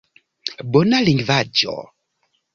[0.77, 1.77] Bona lingvaĵo.